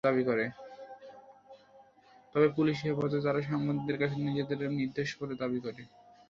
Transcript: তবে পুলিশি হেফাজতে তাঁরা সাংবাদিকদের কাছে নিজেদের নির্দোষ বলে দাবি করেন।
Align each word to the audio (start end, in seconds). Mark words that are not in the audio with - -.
তবে 2.35 2.47
পুলিশি 2.55 2.83
হেফাজতে 2.87 3.19
তাঁরা 3.25 3.41
সাংবাদিকদের 3.41 3.97
কাছে 4.01 4.15
নিজেদের 4.27 4.59
নির্দোষ 4.71 5.09
বলে 5.19 5.35
দাবি 5.41 5.59
করেন। 5.65 5.87